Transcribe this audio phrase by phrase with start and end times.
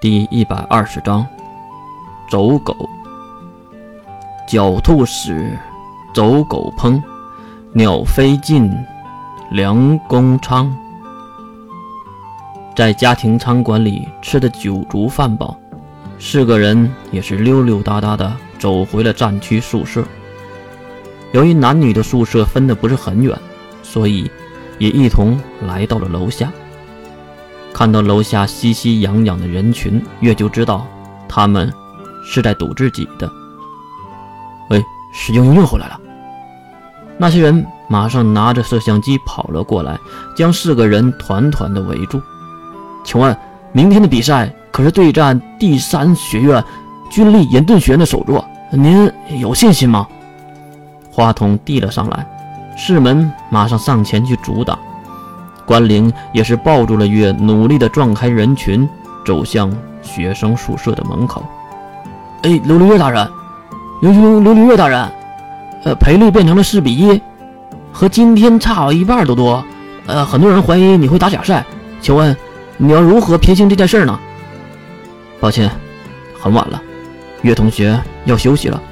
[0.00, 1.26] 第一百二十章，
[2.30, 2.74] 走狗。
[4.48, 5.38] 狡兔死，
[6.14, 6.98] 走狗烹，
[7.74, 8.74] 鸟飞尽，
[9.50, 10.74] 良弓昌。
[12.74, 15.54] 在家庭餐馆里吃的酒足饭饱，
[16.18, 20.02] 四个人也是溜溜达达的走回了战区宿舍。
[21.32, 23.38] 由于男女的宿舍分的不是很远，
[23.82, 24.30] 所以
[24.78, 26.50] 也一同来到了楼下。
[27.72, 30.86] 看到楼下熙熙攘攘的人群，月就知道
[31.28, 31.72] 他们
[32.24, 33.30] 是在赌自己的。
[34.68, 35.98] 喂，石英又回来了！
[37.18, 39.98] 那些人马上拿着摄像机跑了过来，
[40.36, 42.20] 将四个人团团的围住。
[43.04, 43.36] 请问，
[43.72, 46.62] 明天的比赛可是对战第三学院
[47.10, 50.06] 军力严顿学院的首座，您有信心吗？
[51.10, 52.26] 话筒递了上来，
[52.76, 54.78] 世门马上上前去阻挡。
[55.70, 58.88] 关灵也是抱住了月，努力地撞开人群，
[59.24, 61.46] 走向学生宿舍的门口。
[62.42, 63.24] 哎，琉璃月大人，
[64.02, 65.08] 琉琉琉璃月大人，
[65.84, 67.22] 呃，赔率变成了四比一，
[67.92, 69.64] 和今天差了一半都多。
[70.06, 71.64] 呃，很多人怀疑你会打假赛，
[72.00, 72.36] 请问
[72.76, 74.18] 你要如何撇清这件事呢？
[75.38, 75.70] 抱歉，
[76.36, 76.82] 很晚了，
[77.42, 78.82] 月同学要休息了。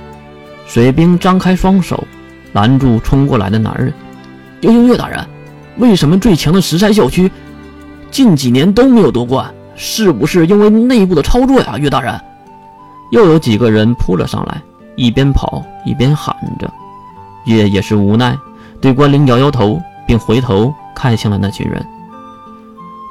[0.64, 2.06] 水兵张开双手
[2.52, 3.92] 拦住冲过来的男人。
[4.60, 5.26] 幽幽月大人。
[5.78, 7.30] 为什么最强的石山校区
[8.10, 9.52] 近几年都没有夺冠？
[9.80, 12.20] 是不是因为内部的操作呀，岳大人？
[13.12, 14.60] 又有几个人扑了上来，
[14.96, 16.68] 一边跑一边喊着。
[17.44, 18.36] 岳也是无奈，
[18.80, 21.86] 对关灵摇摇头，并回头看向了那群人。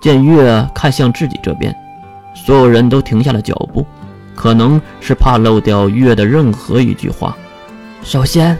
[0.01, 1.73] 见岳看向自己这边，
[2.35, 3.85] 所有人都停下了脚步，
[4.35, 7.35] 可能是怕漏掉岳的任何一句话。
[8.03, 8.59] 首先，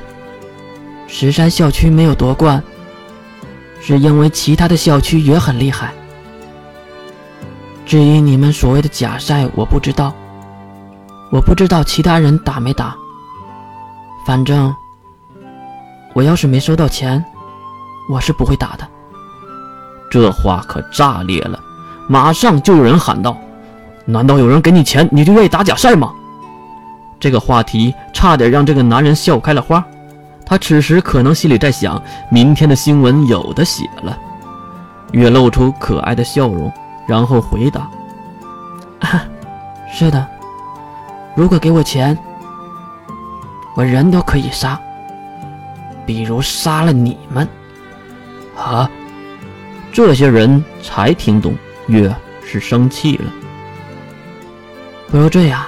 [1.08, 2.64] 石山校区没有夺冠。
[3.82, 5.94] 是因为其他的校区也很厉害。
[7.86, 10.14] 至于你们所谓的假赛，我不知道，
[11.32, 12.96] 我不知道其他人打没打。
[14.26, 14.76] 反正
[16.14, 17.24] 我要是没收到钱，
[18.10, 18.86] 我是不会打的。
[20.12, 21.60] 这话可炸裂了！
[22.10, 23.38] 马上就有人喊道
[24.06, 26.14] ：“难道有人给你钱，你就愿意打假赛吗？”
[27.20, 29.84] 这个话题差点让这个男人笑开了花。
[30.48, 34.18] 他此时可能心里在想：明天的新闻有的写了。
[35.12, 36.72] 月露出可爱的笑容，
[37.06, 37.90] 然后回答
[39.92, 40.26] ：“是的，
[41.36, 42.18] 如果给我钱，
[43.76, 44.80] 我人都可以杀，
[46.06, 47.48] 比如杀了你们。”
[48.56, 48.90] 啊！
[49.92, 51.54] 这些人才听懂，
[51.88, 52.14] 月
[52.46, 53.26] 是生气了。
[55.10, 55.64] 不如这样，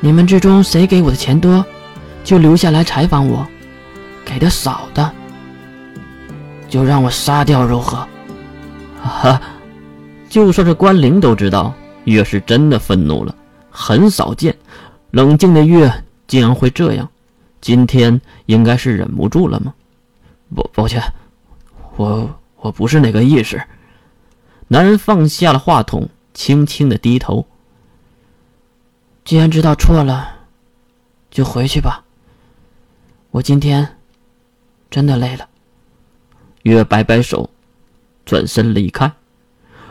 [0.00, 1.64] 你们之中谁给我的钱多？
[2.24, 3.46] 就留下来采访我，
[4.24, 5.12] 给的少的，
[6.68, 8.08] 就让我杀掉如何？
[9.00, 9.40] 哈！
[10.30, 11.72] 就算是关灵都知道，
[12.04, 13.36] 月是真的愤怒了。
[13.70, 14.56] 很少见，
[15.10, 15.92] 冷静的月
[16.26, 17.08] 竟然会这样。
[17.60, 19.74] 今天应该是忍不住了吗？
[20.54, 21.02] 抱抱歉，
[21.96, 23.60] 我我不是那个意思。
[24.68, 27.46] 男人放下了话筒，轻轻的低头。
[29.24, 30.28] 既然知道错了，
[31.30, 32.03] 就回去吧。
[33.34, 33.88] 我今天
[34.88, 35.44] 真的累了。
[36.62, 37.50] 月摆摆手，
[38.24, 39.10] 转身离开。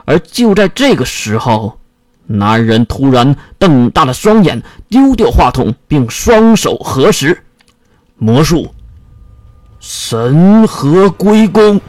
[0.06, 1.78] 而就在这个时候，
[2.26, 7.44] 男人突然瞪大了双眼，丢掉话筒，并双手合十，
[8.16, 8.74] 魔术
[9.82, 11.82] 神和归功。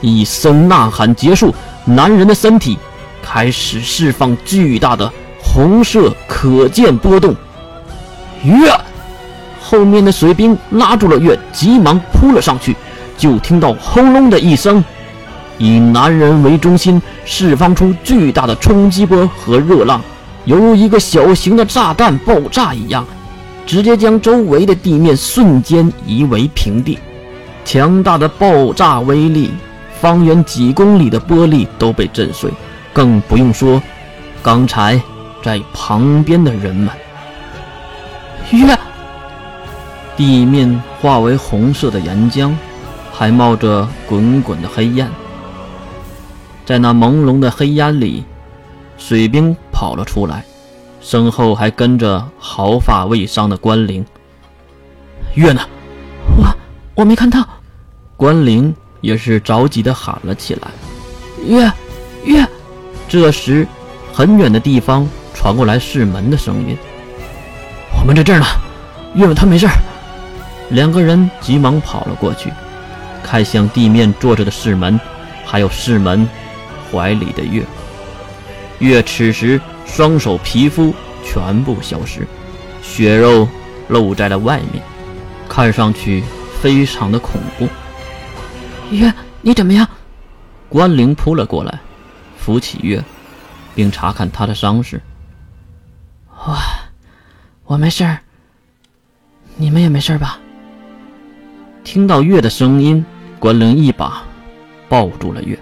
[0.00, 1.54] 一声呐喊结束，
[1.84, 2.78] 男人的身体
[3.22, 5.12] 开始释放巨大的
[5.44, 7.36] 红色可见波动。
[8.42, 8.72] 月。
[9.72, 12.76] 后面的水兵拉住了月，急忙扑了上去，
[13.16, 14.84] 就听到轰隆的一声，
[15.56, 20.02] 以男人为中心释放出巨大的冲击波和热浪，
[20.44, 23.02] 犹如一个小型的炸弹爆炸一样，
[23.64, 26.98] 直接将周围的地面瞬间夷为平地。
[27.64, 29.52] 强大的爆炸威力，
[30.02, 32.50] 方圆几公里的玻璃都被震碎，
[32.92, 33.82] 更不用说
[34.42, 35.00] 刚才
[35.42, 36.90] 在旁边的人们。
[38.50, 38.78] 月。
[40.16, 42.54] 地面化为红色的岩浆，
[43.12, 45.08] 还冒着滚滚的黑烟。
[46.64, 48.24] 在那朦胧的黑烟里，
[48.96, 50.44] 水兵跑了出来，
[51.00, 54.04] 身后还跟着毫发未伤的关灵。
[55.34, 55.62] 月呢？
[56.36, 56.46] 我
[56.94, 57.46] 我没看到。
[58.16, 60.68] 关灵也是着急的喊了起来
[61.44, 61.72] ：“月
[62.24, 62.46] 月！”
[63.08, 63.66] 这时，
[64.12, 66.76] 很远的地方传过来是门的声音
[67.98, 68.46] ：“我们在这儿呢，
[69.14, 69.66] 月他没事。”
[70.72, 72.50] 两个人急忙跑了过去，
[73.22, 74.98] 看向地面坐着的世门，
[75.44, 76.26] 还有世门
[76.90, 77.62] 怀里的月。
[78.78, 82.26] 月此时双手皮肤全部消失，
[82.82, 83.46] 血肉
[83.88, 84.82] 露在了外面，
[85.46, 86.24] 看上去
[86.60, 87.68] 非常的恐怖。
[88.90, 89.86] 月，你怎么样？
[90.70, 91.78] 关灵扑了过来，
[92.38, 93.04] 扶起月，
[93.74, 94.98] 并查看他的伤势。
[96.46, 96.58] 哇，
[97.66, 98.18] 我没事儿。
[99.56, 100.38] 你们也没事吧？
[101.84, 103.04] 听到月的声音，
[103.38, 104.22] 关灵一把
[104.88, 105.58] 抱住了月。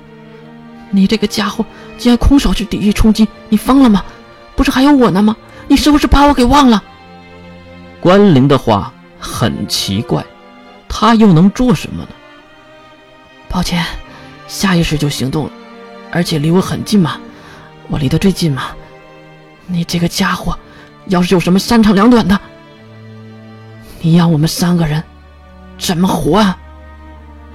[0.90, 1.64] 你这个家伙
[1.96, 4.04] 竟然空手去抵御冲击，你疯了吗？
[4.54, 5.36] 不是还有我呢吗？
[5.68, 6.82] 你是不是把我给忘了？
[8.00, 10.24] 关灵的话很奇怪，
[10.88, 12.08] 他又能做什么呢？
[13.48, 13.84] 抱歉，
[14.46, 15.52] 下意识就行动了，
[16.10, 17.18] 而且离我很近嘛，
[17.88, 18.64] 我离得最近嘛。
[19.66, 20.58] 你这个家伙，
[21.06, 22.38] 要是有什么三长两短的，
[24.00, 25.02] 你让我们三个人
[25.80, 26.38] 怎么活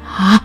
[0.04, 0.42] 啊？